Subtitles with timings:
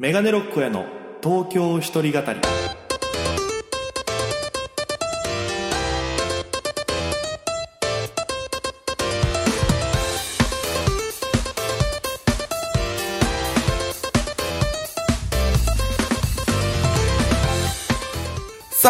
[0.00, 0.86] メガネロックへの
[1.22, 2.40] 東京一人語り。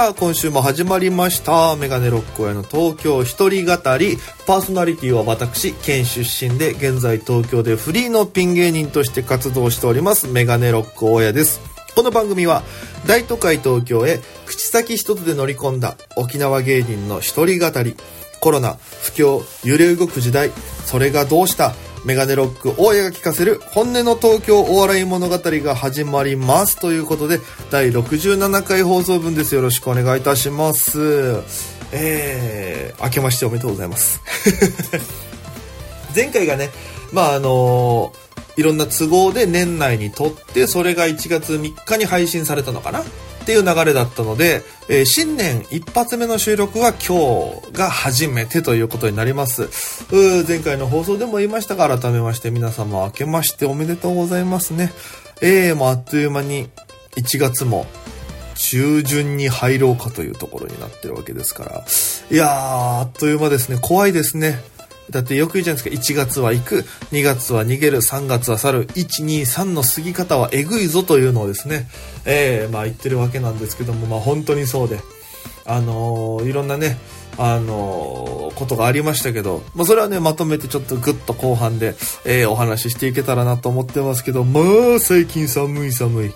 [0.01, 1.77] さあ、今週も始まりました。
[1.77, 4.17] メガネロックへの東京一人語り。
[4.46, 11.61] パーソナリティは私、県出身で、現在東京でフリーのピン芸人として活動しております、メガネロック大家です。
[11.95, 12.63] この番組は、
[13.07, 17.95] 大都会東京へ口先一つで乗り込んだ沖縄芸人の一人語り。
[18.40, 20.51] コロナ、不況、揺れ動く時代、
[20.87, 26.79] それがどうしたメガネロック大家が聞かせる本音の東京お笑い物語が始まります。
[26.79, 27.40] ということで、
[27.71, 29.54] 第67回放送分です。
[29.54, 31.43] よろしくお願いいたします。
[31.93, 34.20] えー、明けましておめでとうございます。
[36.14, 36.70] 前回がね、
[37.12, 38.12] まああの
[38.56, 43.05] いろんな都合で年内に撮って、それが1月3日に配信されたのかな
[43.42, 49.65] っていう流れだったので、えー新年一発目の収録は今日が初めてということになります。
[50.12, 54.92] う前回の放送でも言いましたが、改めまして皆様明けましておめでとうございますね。
[55.41, 56.69] えー、もうあっという間に
[57.17, 57.87] 1月も
[58.55, 61.84] 中旬に入ろうかというところになってるわけですから。
[62.31, 63.78] いやー、あっという間ですね。
[63.81, 64.62] 怖いですね。
[65.11, 66.03] だってよく言うじゃないですか。
[66.03, 71.89] 1月は行く、2月は逃げる、3月は去る、1、2、3の過ぎ方はえぐいぞというのをですね、
[72.25, 75.00] えー、まあ言ってるわけなんですけども、まあ本当にそうで、
[75.66, 76.98] あのーいろんなね、
[77.38, 81.94] あのーことがありましたけど、まあそれはね、まとめてちょっとグッと後半で、
[82.25, 84.61] えーお話ししていけたらなと思ってますけど、ま
[84.97, 86.33] あ最近寒い寒い。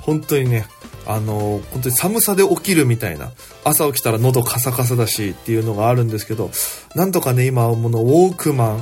[0.00, 0.66] 本当にね、
[1.06, 3.32] あの本当に寒さで起きるみたいな、
[3.64, 6.50] 朝起きたら喉カサカサだしっていうのがあるんですけど、
[6.94, 8.76] なんとかね、今ものウォークマン、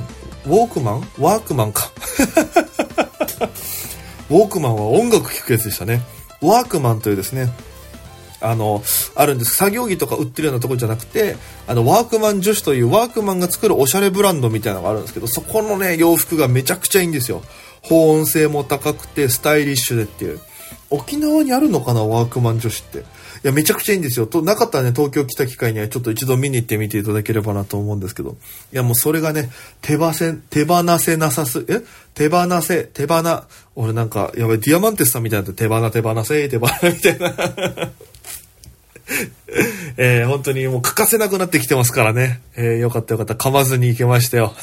[0.45, 1.07] ウォークマン？
[1.19, 1.91] ワークマンか。
[4.29, 6.01] ウォークマンは音楽聴くやつでしたね。
[6.41, 7.51] ワークマンというですね、
[8.39, 8.83] あの、
[9.15, 9.55] あるんです。
[9.55, 11.35] 作業着とか売ってるようなところじゃなくて、
[11.67, 17.43] あの、ワークマン女子というワークマンが作るおしゃれブランドみたいなのがあるんですけど、そこのね、洋服がめちゃくちゃいいんですよ。
[17.81, 20.39] 保温性も高くて、スタイリッシュでっていう。
[20.91, 22.99] 沖縄にあるのかな、ワークマン女子って。
[22.99, 23.03] い
[23.43, 24.27] や、めちゃくちゃいいんですよ。
[24.27, 28.35] と、なかったらね、東京来た機会にはちょっと一度見に行ってみていただければなと思うんですけど。
[28.71, 29.49] いや、もうそれがね、
[29.81, 31.81] 手放せ、手放せなさす、え？
[32.13, 33.23] 手放せ、手放、
[33.75, 37.91] 俺なんか、やばい、ディアマンテスさんみたいなって、手放、手放せ、手放、 みたいな。
[39.97, 42.41] えー、本当にもう欠かせなくなってきてますからね。
[42.55, 43.33] えー、よかったよかった。
[43.33, 44.53] 噛まずに行けましたよ。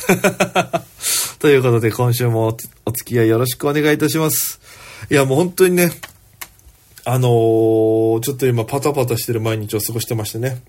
[1.41, 2.57] ということで、今週も
[2.87, 4.61] お付き合いよろしくお願いいたします。
[5.11, 5.93] いや、もう本当にね、
[7.11, 10.61] あのーちょっと今パタパタしてる毎日を過ごしてましてね。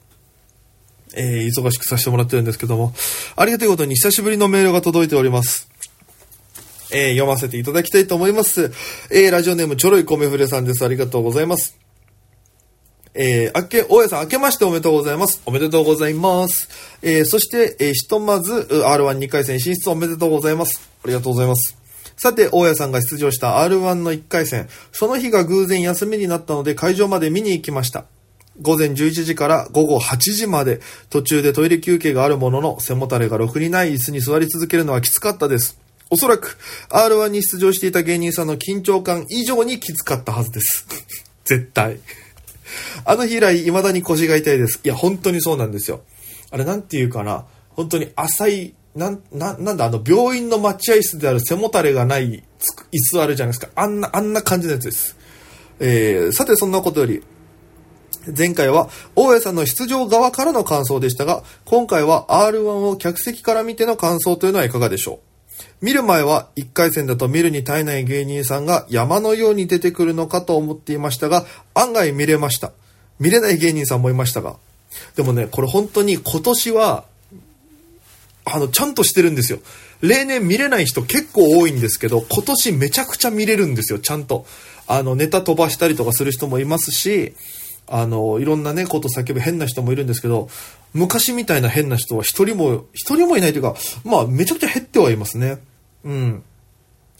[1.13, 2.93] えー、忙しくさせてもらってるんですけども、
[3.35, 5.69] ありがたいことに久しぶりのメールが届いております。
[6.93, 8.71] えー、読ませていただきたいと思います。
[9.11, 10.85] えー、ラジオネームちょろい米フレさんです。
[10.85, 11.77] ありがとうございます。
[13.13, 15.41] えー、あけ、大家さん、明けましておめでとうございます。
[15.45, 16.69] おめでとうございます。
[17.01, 20.89] えー、そして、えー、ひとまず、R12 回戦進出おめでとうございます。
[21.03, 21.78] ありがとうございます。
[22.21, 28.03] さて、大家さんが出場した R1 の1回戦、その日が偶然休みになったので会場まで見に行きました。
[28.61, 35.79] 午前11時から午後8時まで、途中でトイレ休憩があるものの、背もたれがろくにない椅子に座り続けるのはきつかったです。
[36.09, 36.57] おそらく、
[36.89, 40.85] R1 に出場していた芸人さんの緊張感以上にきつかったはずです。
[41.45, 41.99] 絶対。
[43.05, 44.81] あの日以来、未だに腰が痛いです。
[44.83, 46.01] いや、本当にそうなんですよ。
[46.51, 47.45] あれ、なんていうかな。
[47.69, 52.41] 本当に浅い、なん、な、なんだ、あの、病院の待合室である背もたれがない椅
[52.91, 53.69] 子あるじゃないですか。
[53.75, 55.15] あんな、あんな感じのやつです。
[55.79, 57.23] えー、さて、そんなことより、
[58.37, 65.29] 前回は大家さんの出場側からの感想でしたが、今回は R1 を客席から見ての感想というのはいかがでしょう
[65.81, 72.71] 見る前は1回戦だと見るに耐えない芸人さんが山のように出てくるのかと思っていましたが、案外見れました。
[73.19, 74.57] 見れない芸人さんもいましたが。
[75.15, 77.05] でもね、これ本当に今年は、
[78.53, 79.59] あの、ちゃんとしてるんですよ。
[80.01, 84.45] 例年見れない人結構多いんですけど、今年めちゃくちゃ見れるんですよ、ちゃんと。
[84.87, 87.33] あの、ネタ飛ばしたりとかする人もいますし、
[87.87, 90.49] あの、いろんなね、こと叫ぶ変な人もいるんですけど、
[90.93, 95.59] 昔みたいな変な人は一人も、一人もいないというか、まあ、めちゃくちゃ減ってはいますね。
[96.03, 96.43] うん。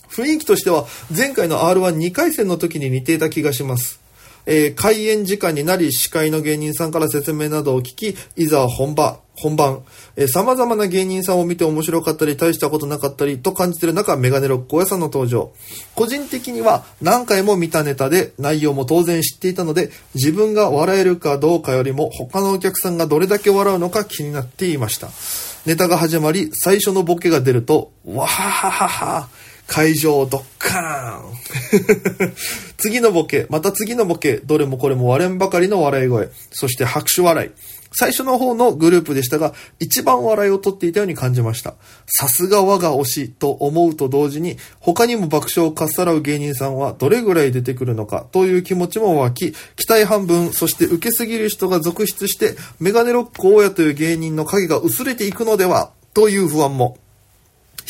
[0.09, 3.99] 雰囲気としては、前回の R12 回戦の時に似ていた気がします。
[4.45, 9.83] えー開演時間になり、司会の芸人さんから説明などを聞き、いざ本場、本番、
[10.15, 15.51] えー様々な芸人さんを見て面白かったり、大したことなかったりと感じている中、メガネロック小屋さんの登場。
[15.95, 25.09] 個人的には何回も見たネタで、内容も当然知っていたので、自分が笑えるかどうかよりも、他のお客さんがどれだけ笑うのか気になっていました。
[25.65, 29.29] ネタが始まり、最初のボケが出ると、わはははは、
[29.69, 32.33] 会場ドッカーン
[32.77, 37.51] 次のボケ、また次のボケ、どれもこれも割れんばかりの笑い声、そして拍手笑い。
[37.91, 41.75] 最初の方のグループでしたが、一番笑いを取っていたように感じました。
[42.07, 56.97] さすが我が推しと思うと同時に、他にも爆笑をかっさらう芸人さんはどれぐらい出てくるのかという気持ちも湧き、期待半分、そして受けすぎる人が続出して、メガネロック大家という芸人の影が薄れていくのでは、という不安も。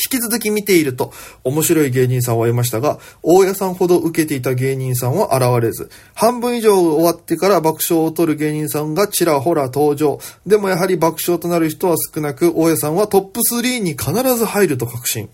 [0.02, 1.12] 引き続き見ていると
[1.44, 10.18] 面白い芸人さんはいましたが、大家さんほど受けていた芸人さんは現れず、半分以上終わってから爆笑を取る芸人さんがちらほら登場。
[10.46, 15.28] でもやはり爆笑となる人は少なく、大家さんはトップ3に必ず入ると確信。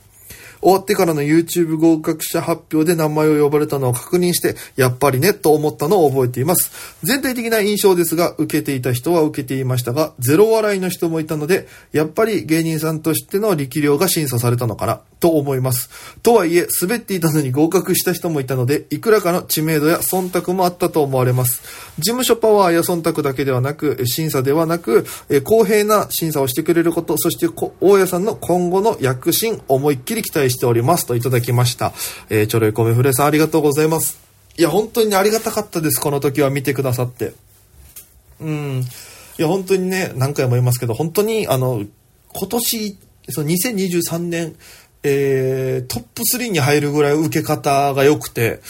[0.61, 6.97] 終わってからの YouTube 合格者発表で名前を呼ばれたのを確認して、やっぱりね、と思ったのを覚えています。
[7.03, 15.91] 全体的な印象ですが、受けていた人は受けていましたが、ゼロ笑いの人もいたので、やっぱり芸人さんとしての力量が審査されたのかな、と思います。
[16.23, 21.63] とはいえ、滑っていたのに合格した人もいたので、いくらかの知名度や忖度もあったと思われます。
[21.99, 27.49] 事務所パワーや忖度だけではなく、審査ではなく、え公平な審査をしてくれること、そして、
[27.81, 31.07] 大家さんの今後の躍進、思いっきり期待待しております。
[31.07, 31.93] といただきました。
[32.31, 34.19] えー、ちょろい米フレさんありがとうございます。
[34.57, 36.01] いや、本当にありがたかったです。
[36.01, 37.35] この時は見てくださって。
[38.41, 38.85] うん。
[39.39, 41.85] いや、本当にね、何回も言いますけど、本当に、あの、
[42.33, 42.99] 今年、
[43.29, 44.57] その2023年、
[45.09, 48.61] えー、トップ3に入るぐらい受け方が良くて、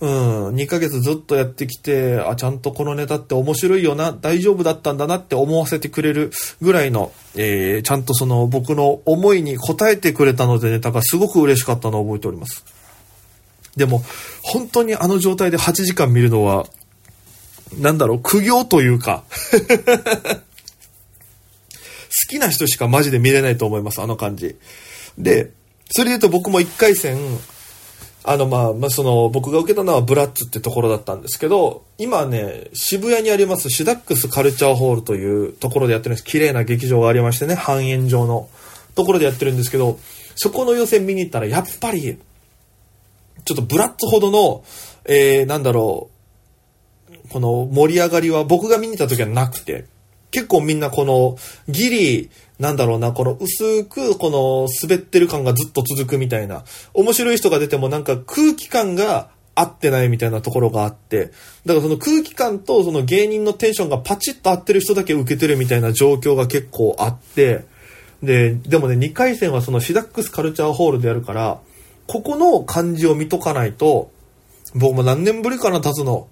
[0.00, 12.64] うん、2ヶ月ずっとやってきて、あ、ちゃんとこのネタって面白いよな、大丈夫だったんだなって思わせてくれるぐらいの、えー、ちゃんとその僕の思いに応えてくれたのでネタがすごく嬉しかったのを覚えております。
[13.76, 14.02] でも、
[14.42, 16.66] 本当にあの状態で8時間見るのは、
[17.78, 19.24] なんだろう、苦行というか
[22.26, 24.56] 好きな人しかマジで見れないと思います、あの感じ。
[25.18, 25.50] で、
[25.90, 27.18] それで言うと僕も1回戦、
[28.28, 36.24] あの、まあ、まあ、その、僕が受けたのはブラッツってところだったんですけど、今ね、渋谷にありますシダックスカルチャーホールというところでやってるんです。
[36.24, 38.48] 綺麗な劇場がありましてね、半円状の
[38.96, 40.00] ところでやってるんですけど、
[40.34, 42.18] そこの予選見に行ったら、やっぱり、
[43.44, 44.64] ちょっとブラッツほどの、
[45.04, 46.10] えー、なんだろ
[47.08, 49.84] う、この盛り上がりは僕が見に行った時はなくて、
[50.36, 56.62] 結構みんなこの、ギリ、なんだろうな、この薄く、この滑ってる感がずっと続くみたいな。
[56.92, 61.30] 面白い人が出てもなんか空気感が合ってないみたいなところがあって、
[61.64, 67.64] だからその空気感とその芸人のテンションがパチッと合ってる人だけ受けてるみたいな状況が結構あって、
[68.22, 71.60] で、でもね、2回戦はそのシダックスカルチャーホールでやるから、
[72.06, 74.10] ここの感じを見とかないと、
[74.74, 76.28] 僕も何年ぶりかな、経つの。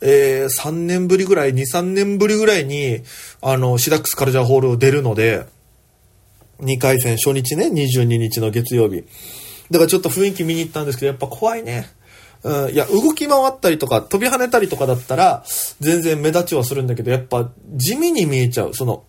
[0.00, 3.02] えー、3年ぶりぐらい、2、3年ぶりぐらいに、
[3.42, 5.46] あの、シダックスカルチャーホールを出るので、
[6.60, 9.04] 2回戦初日ね、22日の月曜日。
[9.70, 11.88] だからちょっと雰囲気見に行ったんですけど、やっぱ怖いね。
[12.42, 15.44] うん、いや、動き回ったりとか、飛び跳ねたりとかだったら、
[15.80, 18.74] 全然目立ちはするんだけど、やっぱ地味に見えちゃう。
[18.74, 19.04] その、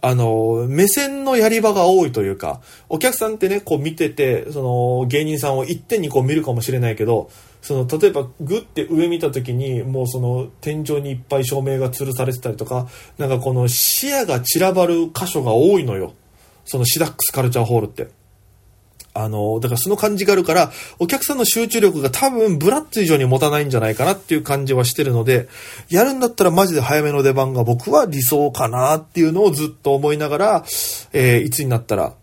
[0.00, 7.30] あの、目線のやり場が多いというか、お客さんってね、こう見てて、その、芸人さんを一点にこう見るかもしれないけど、
[7.68, 12.88] その、例えば、グって上見た時に、もうその、天井にいっぱい照明が吊るされてたりとか、
[13.18, 16.14] なんかこの視野が散らばる箇所が多いのよ。
[16.64, 18.08] そのシダックスカルチャーホールって。
[19.12, 25.46] あの、だからその感じがあるから、お客さんの集中力が多分ブラッツ以上に持たないんじゃないかなっていう感じはしてるので、
[25.90, 30.64] やるんだったらマジで早めの出番が僕は理想かなっていうのをずっと思いながら、
[31.12, 32.14] えー、いつになったら、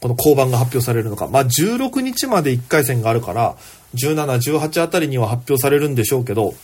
[0.00, 1.28] この交番が発表されるのか。
[1.28, 3.56] まあ、16日まで1回戦があるから、
[3.94, 6.54] 17、18あたりには発表されるんでしょうけど、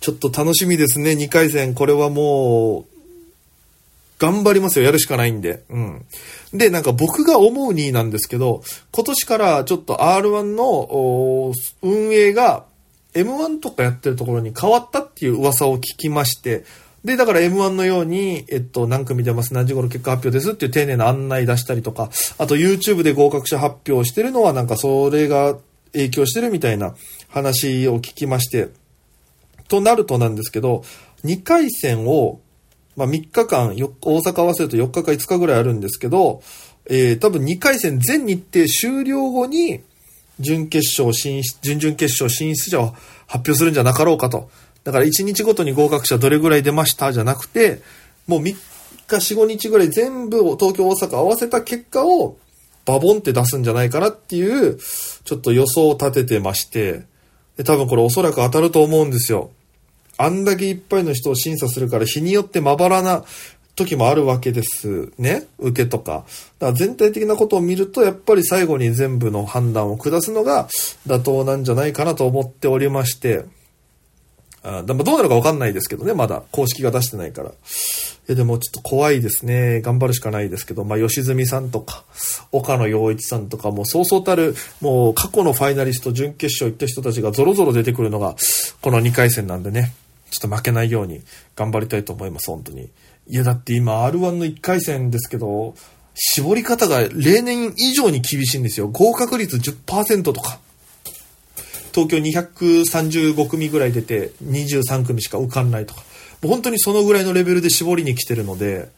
[0.00, 1.74] ちょっと楽しみですね、2回戦。
[1.74, 2.92] これはもう、
[4.18, 4.84] 頑張りますよ。
[4.84, 5.64] やるしかないんで。
[5.68, 6.04] うん。
[6.52, 11.52] で、なんか僕が思うになんですけど、今年からちょっと R1 の
[11.82, 12.64] 運営が
[13.14, 16.64] M1 とかやってるところに変わったっていう噂を聞きまして、
[17.04, 20.52] で、だから M1 のように、えっと、何組出ます、何時頃結果発表です？
[20.52, 25.56] っていう丁寧な案内出したりとか、あと YouTube で合格者発表してるのはなんかそれが
[25.92, 26.94] 影響してるみたいな
[27.28, 28.68] 話を聞きまして、
[29.68, 30.84] となるとなんですけど、
[31.24, 32.40] 2回戦を
[32.96, 36.42] まあ、3日間、大阪合わせると4日か5日ぐらいあるんですけど、
[36.86, 39.82] えー、多分2回戦全日程終了後に、
[40.40, 42.94] 準決勝進出、準々決勝進出者を
[43.26, 44.50] 発表するんじゃなかろうかと。
[44.84, 47.82] だから1日ごとに合格者どれぐらい出ましたじゃなくて、
[48.26, 48.56] もう3日
[49.08, 52.36] 4、5日ぐらい全部を東京、大阪合わせた結果を
[52.84, 54.78] バボンって出すんじゃないかなっていう、
[55.24, 57.02] ちょっと予想を立ててまして、
[57.56, 59.50] で多分これおそらく当たると思うんですよ。
[60.18, 63.24] あんだけいっぱいの人を審査するから日によってまばらな
[63.74, 65.46] 時もあるわけですね。
[65.58, 66.24] 受けとか。
[66.58, 70.68] だから全体的なことを見ると、やっぱり最後に全部の判断を下すのが
[71.06, 73.44] 妥当なんじゃないかなと思っておりまして、
[74.64, 77.50] あどうなるかわかんないですけどね、まだ公式が出してないから。
[77.50, 77.52] い
[78.28, 79.80] や、でもちょっと怖いですね。
[79.80, 82.04] 頑張るしかないですけど、まあ、吉住さんとか、
[82.52, 88.36] 岡野陽一さんとか、もうそうそうたる、もう過去のファイナリスト、準決勝行った人たちがゾロゾロ出てくるのが、
[88.80, 89.92] この2回戦なんでね、
[90.30, 91.22] ちょっと負けないように
[91.56, 92.88] 頑張りたいと思います、本当に。
[93.26, 95.74] いや、だって今 R1 の1回戦ですけど、
[96.14, 98.88] 絞り方が例年以上に厳しいんですよ。
[98.88, 100.60] 合格率10%とか。
[101.92, 106.02] 東京235組ぐらい出て23組しか受かんないとか。
[106.42, 108.88] もう本当にそのぐらいのレベルで絞りに来てるので、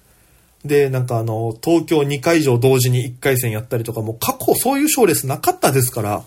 [0.64, 6.24] で、なんかあの、東京2会場同時に1回戦やったりとか、もう過去そういう賞レースなかったですから、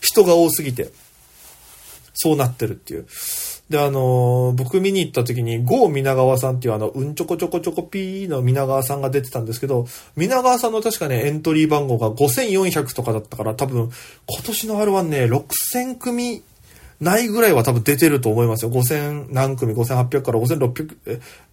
[0.00, 0.90] 人が多すぎて、
[2.12, 3.06] そうなってるっていう。
[3.70, 9.86] で、あのー、僕見に行った時に、ゴー皆川さんっていうあの、うんちょこちょこちょこピーの皆川さんが出てたんですけど、
[10.16, 13.90] 皆川さんの確かね、エントリー番号が5400とかだったから、多分、
[14.28, 16.42] 今年の R1 ね、6000組
[17.00, 18.72] ないぐらいは多分出てると思いますよ。
[18.72, 20.96] 5000何組、5800から5600、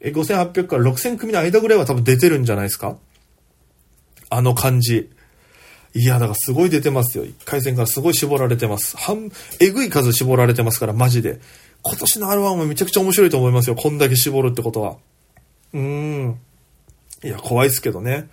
[0.01, 2.97] え、5800から6000組の間ぐらいは多分出てるんじゃないですか？
[4.29, 5.09] あの感じ。
[5.93, 7.25] いや、だからすごい出てますよ。
[7.25, 8.97] 1回戦からすごい絞られてます。
[8.97, 11.39] 半、えぐい数絞られてますから、マジで。
[11.88, 13.75] 今年の R1 もめちゃくちゃ面白いと思いますよ。
[13.75, 14.98] こんだけ絞るってことは。
[15.74, 16.39] うーん。
[17.24, 18.29] いや、怖いですけどね。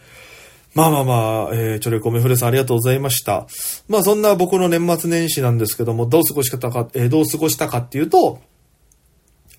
[0.74, 3.46] まあまあまあ、えー、チョレコメフレさんありがとうございました。
[3.88, 8.40] まあそんな僕の年末年始なんですけども、どう過ごし方か、えー、どう過ごしたかっていうと、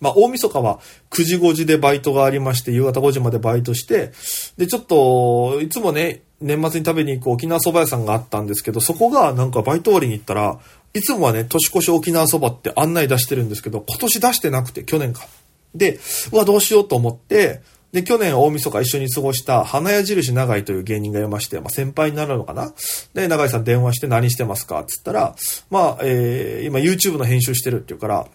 [0.02, 0.80] まあ大晦日は
[1.12, 4.12] 9時5時でバイトがありまして、夕方5時までバイトして、
[4.58, 10.60] で、ちょっと、いつもね、年末に食べに行く沖縄蕎麦屋さんがあったんですけど、そこがなんかバイト終わりに行ったら、
[10.96, 15.28] いつもはね、年越し沖縄そばって案内出してるんですけど、今年出してなくて、去年か。
[15.76, 16.00] で、
[16.32, 17.62] うわ、どうしようと思って、
[17.92, 22.74] で、去年大晦日一緒に過ごした花屋印長井という芸人がいまして、まあ、先輩になるのかな？
[23.14, 24.80] で、長井さん電話して何してますか？
[24.80, 25.36] って言ったら、
[25.70, 28.28] まあ、えー、今 YouTube の編集してるって言うから、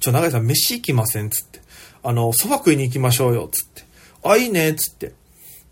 [0.00, 1.60] ちょ、長井さん飯行きませんつって。
[2.02, 3.82] あの、蕎麦食いに行きましょうよつって。
[4.22, 5.12] あ、いいねつって。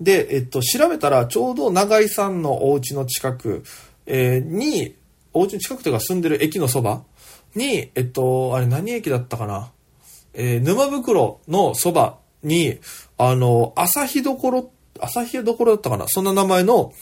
[0.00, 3.62] で、えっと、調べたら、ちょうど長井さんのお家の近く、
[4.06, 4.96] えー、に、
[5.36, 7.02] お家の近くというか住んでる駅のそば
[7.54, 9.70] に、えっと、あれ何駅だったかな？
[10.34, 12.78] えー、沼袋のそばに、
[13.16, 16.08] あの、朝日どころ、朝日どころだったかな？
[16.08, 16.92] そんな名前の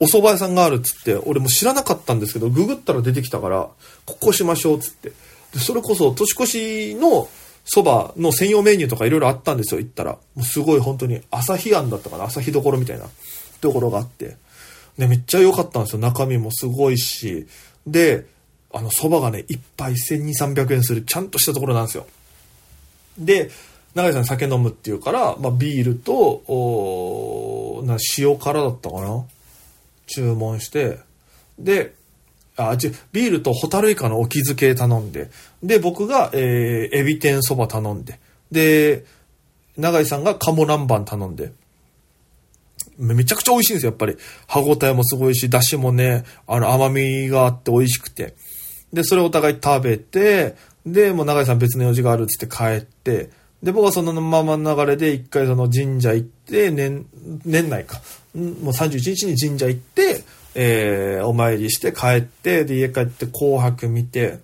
[0.00, 3.68] お蕎麦屋さんがあるっつって、俺も知らなかったんですけど、ググったら出てきたから、
[4.04, 5.12] ここしましょうっつって。
[5.54, 7.28] で、それこそ年越しの
[7.64, 10.12] 蕎麦の専用メニューとかいろいろあったんですよ、行ったら。
[10.34, 12.24] もうすごい本当に朝日庵だったかな？
[12.24, 13.06] 朝日どころみたいな
[13.60, 14.36] ところがあって。
[14.98, 16.00] で、めっちゃ良かったんですよ。
[16.00, 17.46] 中身もすごいし。
[17.86, 18.26] で、
[18.72, 22.06] あの、蕎麦がね、一杯1200、300円する、ちゃんとしたところなんですよ。
[23.18, 23.50] で、
[23.94, 29.24] 長井さん酒飲むっていうから、まあ、ビールと、おな塩辛だったかな？
[30.06, 30.98] 注文して、
[31.58, 31.94] で、
[32.56, 35.30] あ、ちビールとホタルイカのお気づけ頼んで、
[35.62, 38.18] で、僕が、えー、エビ天そば頼んで、
[38.50, 39.04] で、
[39.76, 41.52] 長井さんが鴨南蛮頼んで、
[42.98, 44.16] めちゃくちゃ美味しいんですよ、やっぱり。
[44.46, 48.34] 歯応えもすごいし、だしもね、あの、甘みがあって美味しくて。
[48.92, 50.56] で、それをお互い食べて、
[50.86, 53.30] で、もう長井さん別の用事があるっつって帰って、
[53.62, 57.06] で、僕はそのままの流れで一回その神社行って、年、
[57.44, 58.00] 年内か。
[58.34, 64.40] もう31日に神社行って、えー、お参りして帰って、で、家帰って紅白見て、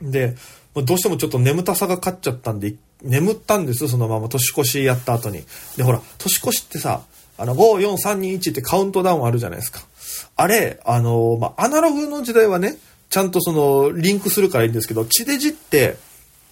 [0.00, 0.34] で、
[0.74, 5.44] どうしてもちょっと眠たさが勝っちゃったんで、眠ったんですそのまま年越しやった後に。
[5.76, 7.02] で、ほら、年越しってさ、
[7.40, 9.80] あの、5、4、3、2、1ってカウントダウンあるじゃないですか。
[10.36, 12.76] あれ、あの、まあ、アナログの時代はね、
[13.08, 15.96] ちゃんとその、リンクするからいいんですけど、地デジって、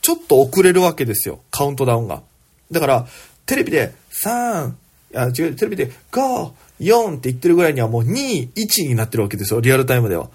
[0.01, 1.41] ちょっと遅れるわけですよ。
[1.51, 2.23] カウントダウンが。
[2.71, 3.07] だから、
[3.45, 4.73] テレビで3、
[5.15, 9.61] あ、違う、テレビで5、4って言ってるぐらいにはもう2、1になってるわけですよ。
[9.61, 10.31] リアルタイムでは。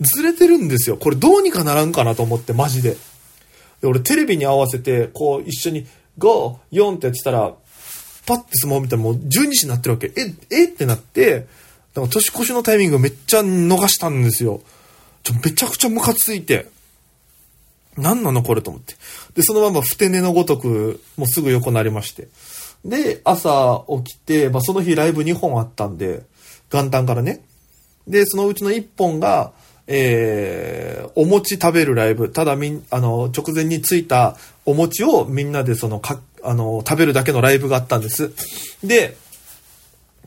[0.00, 0.96] ずれてるんですよ。
[0.96, 2.96] これどうにかならんかなと思って、マジで。
[3.82, 5.86] で俺テレビに合わせて、こう一緒に
[6.18, 7.52] 5、4ってやってたら、
[8.28, 10.12] パッてスマホ見たらもう12時になってるわけ。
[10.14, 10.64] え、え？
[10.66, 11.46] ってなって、
[11.94, 14.60] だか年越しのタイミングめっちゃ逃したんですよ。
[15.22, 16.66] ちょ、めちゃくちゃムカついて。
[17.96, 18.94] 何なのこれと思って。
[19.34, 22.28] で、そのままふて寝のごとく、もうすぐ横になりまして。
[22.84, 26.22] で、朝起きて、まあ、その日ライブ2本あったんで、
[26.70, 27.40] 元旦からね。
[28.06, 29.52] で、そのうちの1本が、
[29.86, 32.30] えー、お餅食べるライブ。
[32.30, 38.32] ただみん、あの、直前についたお餅をみんなでその、か、あの、食べるだけのライブがあったんです。
[38.84, 39.16] で、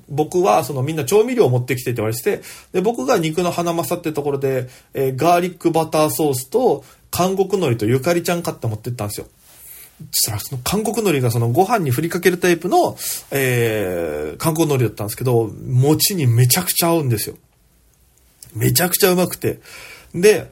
[0.10, 2.42] 僕はそのみんな調味料を持ってきてって言われてて、
[2.74, 9.28] で、僕が肉の花正ってところで、えー、ガーリックバターソースと韓国海苔とゆかりちゃん買って持ってったんですよ。
[10.12, 12.98] そしたらその韓国海苔がそのご飯に振りかけるタイプの、
[13.30, 17.36] えー、韓国海苔だったんですけど、餅にめちゃくちゃ合うんですよ。
[18.54, 19.60] めちゃくちゃうまくて。
[20.14, 20.52] で、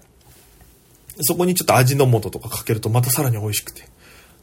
[1.22, 3.88] そこにちょっと味の素とかかけるとまたさらに美味しくて。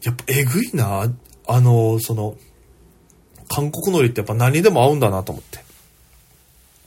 [0.03, 1.13] やっぱえぐいな、
[1.49, 2.37] あの、その、
[3.49, 5.67] 韓国海苔ってやっぱ何でも合うんだなと思って。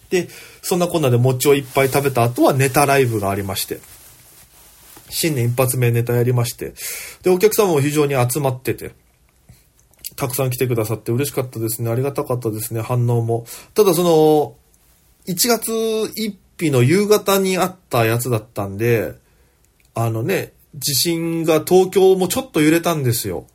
[0.09, 0.29] で、
[0.61, 3.79] そんなこんなで餅をいっぱい食べた後はネタライブがありまして。
[5.09, 6.73] 新年一発目ネタやりまして。
[7.23, 8.91] で、お客様も非常に集まってて。
[10.15, 11.89] たくさん来てくださって嬉しかったですね。
[11.89, 12.81] ありがたかったですね。
[12.81, 13.45] 反応も。
[13.73, 14.55] ただその、
[15.33, 19.13] 1月1日の夕方にあったやつだったんで、
[19.93, 23.45] あのね、地震が東京もちょっと揺れたんですよ。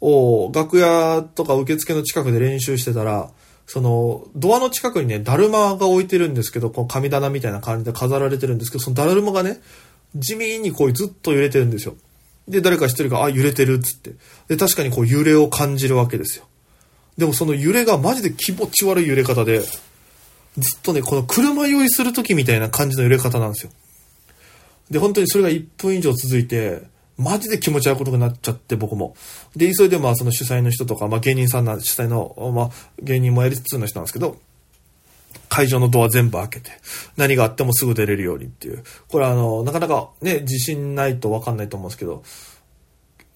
[0.00, 3.30] お楽屋とか受付の近くで練習してたら、
[3.66, 9.60] その、ドアの近くにね、だるまが置いてるんですけど、この神棚みたいな感じで飾られてるんですけど、そのだるまがね、
[10.16, 11.94] 地味にこうずっと揺れてるんですよ。
[12.48, 14.12] で、誰か一人が、あ、揺れてるっつって。
[14.48, 16.46] で、確かにこう揺れを感じるわけですよ。
[17.18, 19.68] でもその揺れがマジで気持ち悪い揺れ方で、ず
[20.78, 23.70] っとね、この車酔いする時みたいな感じの揺れ方なんですよ。
[24.90, 26.82] で、本当にそれが1分以上続いて、
[27.16, 29.16] マジで気持ち悪いことになっちゃって、僕も。
[29.56, 32.70] で、急いでまあその主催の人とか、まあ芸人さんな、主催の、まあ
[33.02, 34.38] 芸人もやりつつの人なんですけど、
[35.48, 36.70] 会場のドア全部開けて、
[37.16, 38.84] 何があってもすぐ出れるようにっていう。
[39.08, 42.22] これあの、なかなかね、自信ないとわかんないと思うんですけど、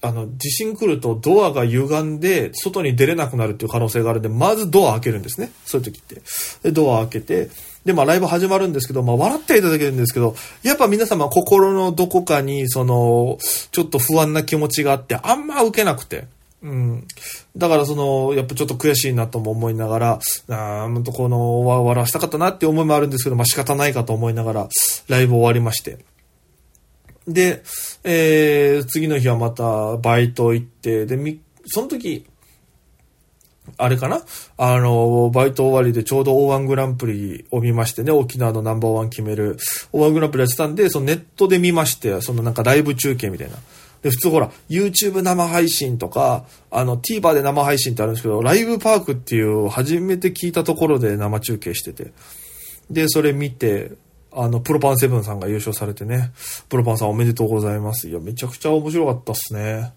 [0.00, 5.52] あの、地震来るとドアが歪んで、外に出れなくなるっていう可能性があるんで、まずドア開けるんですね。
[5.64, 6.23] そういう時って。
[6.62, 7.50] で、ドア開けて、
[7.85, 13.39] で、まあ、ライブ始まるんですけど、まあ、笑っていただけるんですけど、やっぱ皆様心のどこかに、その、
[13.73, 16.27] ちょっと不安な気持ちがあって、あんま受けなくて。
[16.62, 17.07] うん。
[17.57, 24.69] だからその、やっぱちょっと悔しいなとも思いながら、あーんとこの、笑わしたかったなって思いもあるんですけど、まあ仕方ないかと思いながら、
[25.09, 25.99] ライブ終わりまして。
[27.27, 27.62] で、
[28.05, 32.27] えー、次の日はまたバイト行って、で、み、その時、
[33.78, 34.23] あれかな？
[34.57, 39.57] あの、バイト終わりでちょうど O1 グランプリを見ましてね、沖縄のナンバーワン決める
[39.92, 43.57] O1 グランプリやってたんで、そのネットで見まして、そのなんかライブ中継みたいな。
[44.02, 52.13] で、普通ほら、YouTube 生配信とか、あの、TVer で生配信ってあるんですけど、ライブパークっていう初めて聞いたところで生中継してて。
[52.91, 53.93] で、それ見て、
[54.32, 56.32] あの、プロパンセブンさんが優勝されてね、
[56.69, 58.08] プロパンさんおめでとうございます。
[58.08, 59.93] いや、めちゃくちゃ面白かったっすね。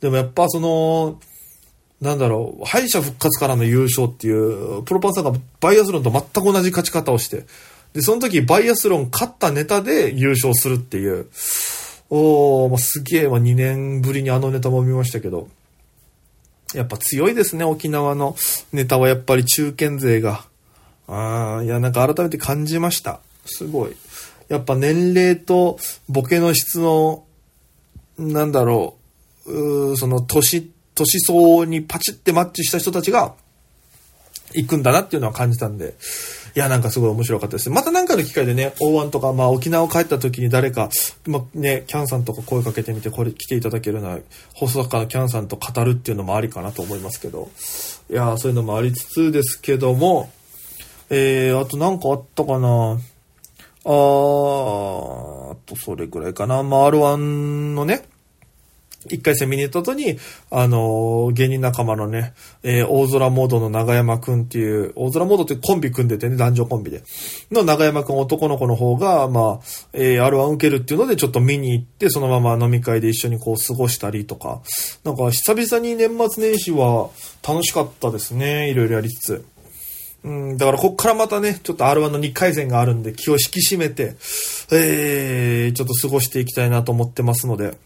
[0.00, 1.18] でもやっぱその、
[2.00, 7.44] なんだろう、敗者復活からの優勝っていう、プロパンさんがバイアスロンと全く同じ勝ち方をして、
[7.92, 11.26] で、その時バイアスロン勝ったネタで優勝するっていう、
[12.08, 15.48] おー、もうすげえ、まあ、2年ぶりにあのネタも見ましたけど、
[16.74, 18.36] やっぱ強いですね、沖縄の
[18.72, 20.44] ネタはやっぱり中堅勢が。
[21.06, 23.20] ああ、いや、なんか改めて感じました。
[23.44, 23.96] すごい。
[24.48, 27.24] やっぱ年齢とボケの質の、
[28.18, 28.96] なんだろ
[29.46, 33.34] う、うその年、年相にパチってマッチした人たちが
[34.54, 35.94] 行くんだなっていうのは感じたんで、
[36.56, 37.70] いや、なんかすごい面白かったです。
[37.70, 40.90] また何かの機会でね、大とか、まあ沖縄帰った時に誰か、
[41.26, 44.18] まあね、キャンさんとか声かけてみて、これ来ていただけるな、
[44.54, 47.50] 放送作家のキャンさんと語るっていうのもありかなと思いますけど、
[48.10, 50.30] いや、そういうのもありつつですけども、
[51.08, 52.98] えー、あと何かあったかな
[53.84, 56.62] あー、あとそれぐらいかな。
[56.62, 58.04] まあ、R1 のね、
[59.08, 60.18] 一回戦見に行った後に、
[60.50, 67.02] あのー、芸人仲間のね、えー、大空モードの長山くんっていう、大空モードってコンビ組んでてね、男女コンビで。
[67.50, 74.60] の長山くん男の子の方が、まあ、えー、R1 受けるっていうのでちょっと見に行って、そのまま飲み会で一緒にこう過ごしたりとか、
[75.04, 77.08] なんか久々に年末年始は
[77.46, 79.44] 楽しかったですね、いろいろやりつつ。
[80.22, 84.16] うん、だからこっからまたね、ちょっと R1 の2回戦があるんで気を引き締めて、
[84.70, 87.78] えー、ちょっと過ごしていきたいなと思ってますので、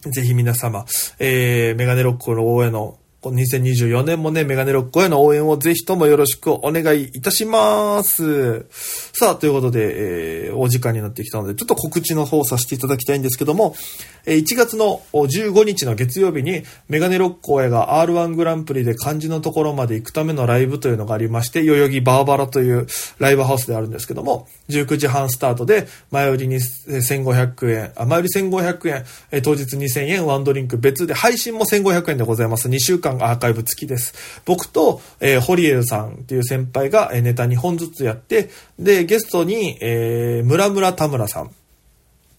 [0.00, 0.86] ぜひ皆様、
[1.18, 8.66] えー、メガネロックの応援の2024年もね、メガネロックへの応援をぜひともよろしくお願いいたします。
[9.12, 13.74] さあ、ということで、えー、お時間になってきたので、ちょっと告知の方させていただきたいんですけども、
[14.24, 22.86] え1月の15日の月曜日に、メガネロックへが R1 グランプリで漢字のところまで行くためのライブというのがありまして、代々木バーバラという
[23.18, 32.68] ライブハウスであるんですけども、19時半スタートで、前売りに1500円、あ、前売り1500円、当日2000円、ワンドリンク別で、配信も1500円でございます。
[32.68, 34.42] 2週間アーカイブ付きです。
[34.44, 41.50] 僕と、えー、ホリエルさんっていう先輩が、えネタ2本ずつやって、で、ゲストに、えー、村村田村さん、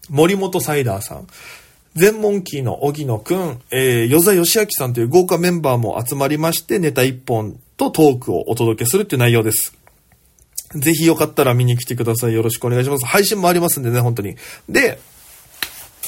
[0.09, 1.27] 森本サイダーさん、
[1.95, 9.75] 全モンキーの荻野くん、えー、与座義明さんという豪華メンバーも集まりまして、ネタ1本とトークをお届けするっていう内容です。
[10.75, 12.33] ぜひよかったら見に来てください。
[12.33, 13.05] よろしくお願いします。
[13.05, 14.35] 配信もありますんでね、本当に。
[14.67, 14.99] で、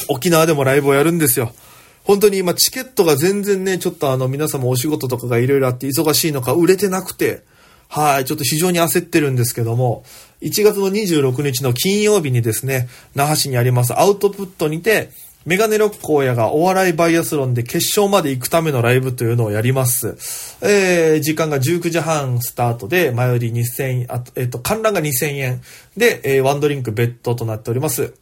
[0.08, 1.54] 沖縄でもライブをやるんですよ。
[2.04, 7.44] 本当に今チケットが全然ね、ちょっとあの皆様お仕事とかがいろいろあって忙しいのか売れてなくて、
[7.88, 10.04] はい、ちょっと非常に焦ってるんですけども、
[10.42, 15.10] 1月の26日の金曜日にですね、那覇市にありますアウトプットにて、
[15.44, 20.16] メガネロック荒野がお笑いバイアスロンで決勝まで行くためのライブというのをやります。
[20.62, 25.62] えー、時間が19時半スタートで、前より2000円、あ、えっ、ー、と、観覧が2000円
[25.98, 28.14] で、えー、ワンドリンク別途となっております。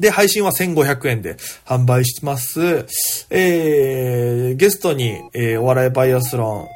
[0.00, 1.36] で、配信は1500円で
[1.66, 2.86] 販売します。
[3.28, 6.68] えー、ゲストに、えー、お笑いバイアスロン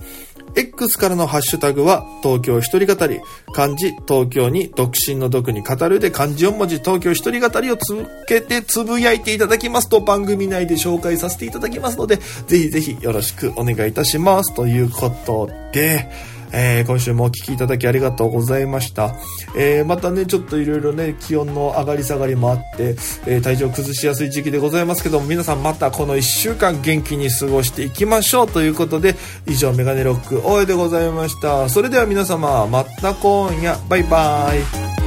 [0.58, 3.20] X からのハッシュタグは、東京一人語り、
[3.52, 14.54] 漢字、東京に独身の毒に語るで漢字4文字、東京一人語りを続けてつぶやいていただきますと番組内で紹介させていただきますので、ぜひぜひよろしくお願いいたします。
[14.54, 16.08] ということで、
[16.52, 19.14] えー、今週もお聴きいただきありがとうございました。
[19.56, 29.14] えー、またね、ちょっといろいろね、気温の上がり下がりもあって、えー、体調崩しやすい時期でございますけども、皆さんまたこの1週間元気に過ごしていきましょうということで、
[29.46, 31.68] 以上メガネロック大江でございました。
[31.68, 35.05] それでは皆様、また今夜、バイバーイ。